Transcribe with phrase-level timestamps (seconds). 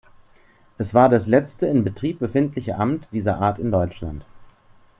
[0.79, 4.25] Es war das letzte in Betrieb befindliche Amt dieser Art in Deutschland.